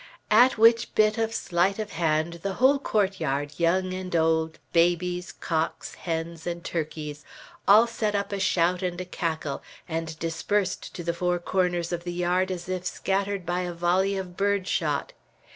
[0.31, 5.31] At which bit of sleight of hand the whole court yard, young and old, babies,
[5.31, 7.23] cocks, hens, and turkeys,
[7.67, 12.03] all set up a shout and a cackle, and dispersed to the four corners of
[12.03, 15.13] the yard as if scattered by a volley of bird shot.